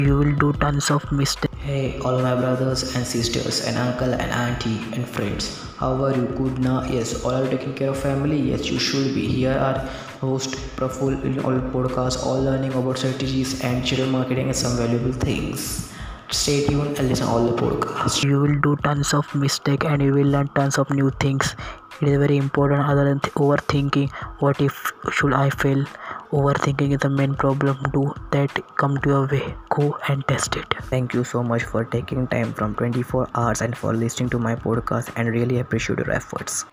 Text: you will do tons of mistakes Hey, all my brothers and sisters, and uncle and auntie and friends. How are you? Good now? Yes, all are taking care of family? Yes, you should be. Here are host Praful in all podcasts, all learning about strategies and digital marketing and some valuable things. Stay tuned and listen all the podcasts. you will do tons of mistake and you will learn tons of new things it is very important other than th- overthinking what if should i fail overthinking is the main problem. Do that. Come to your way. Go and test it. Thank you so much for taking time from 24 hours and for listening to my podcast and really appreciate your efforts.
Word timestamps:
you 0.00 0.16
will 0.18 0.34
do 0.42 0.52
tons 0.54 0.90
of 0.90 1.10
mistakes 1.12 1.54
Hey, 1.66 1.98
all 2.00 2.18
my 2.22 2.34
brothers 2.40 2.94
and 2.94 3.04
sisters, 3.04 3.66
and 3.66 3.76
uncle 3.76 4.12
and 4.14 4.30
auntie 4.30 4.78
and 4.94 5.06
friends. 5.08 5.46
How 5.78 5.88
are 6.04 6.14
you? 6.14 6.26
Good 6.40 6.58
now? 6.60 6.84
Yes, 6.84 7.24
all 7.24 7.32
are 7.34 7.48
taking 7.48 7.74
care 7.74 7.90
of 7.90 7.98
family? 7.98 8.38
Yes, 8.50 8.66
you 8.70 8.78
should 8.78 9.14
be. 9.16 9.26
Here 9.26 9.56
are 9.68 9.78
host 10.20 10.54
Praful 10.76 11.16
in 11.24 11.40
all 11.40 11.58
podcasts, 11.74 12.24
all 12.24 12.40
learning 12.40 12.72
about 12.74 12.98
strategies 12.98 13.60
and 13.64 13.82
digital 13.82 14.06
marketing 14.06 14.46
and 14.46 14.56
some 14.56 14.76
valuable 14.76 15.12
things. 15.12 15.92
Stay 16.30 16.66
tuned 16.66 16.98
and 16.98 17.08
listen 17.08 17.26
all 17.26 17.44
the 17.44 17.56
podcasts. 17.60 18.22
you 18.24 18.40
will 18.40 18.58
do 18.60 18.76
tons 18.84 19.12
of 19.14 19.34
mistake 19.34 19.84
and 19.84 20.02
you 20.02 20.12
will 20.12 20.26
learn 20.36 20.48
tons 20.54 20.78
of 20.78 20.90
new 20.90 21.10
things 21.20 21.54
it 22.00 22.08
is 22.08 22.18
very 22.18 22.36
important 22.36 22.80
other 22.92 23.04
than 23.04 23.20
th- 23.20 23.32
overthinking 23.34 24.10
what 24.40 24.60
if 24.60 24.92
should 25.12 25.32
i 25.32 25.48
fail 25.50 25.84
overthinking 26.38 26.92
is 26.92 26.98
the 26.98 27.08
main 27.08 27.34
problem. 27.34 27.82
Do 27.92 28.02
that. 28.32 28.62
Come 28.76 28.98
to 28.98 29.10
your 29.14 29.26
way. 29.26 29.54
Go 29.70 29.86
and 30.08 30.26
test 30.28 30.56
it. 30.56 30.74
Thank 30.94 31.14
you 31.14 31.24
so 31.24 31.42
much 31.42 31.64
for 31.74 31.84
taking 31.84 32.26
time 32.28 32.52
from 32.52 32.74
24 32.74 33.28
hours 33.34 33.62
and 33.62 33.76
for 33.76 33.94
listening 33.94 34.28
to 34.30 34.38
my 34.38 34.54
podcast 34.54 35.12
and 35.16 35.36
really 35.40 35.60
appreciate 35.60 35.98
your 36.04 36.10
efforts. 36.10 36.64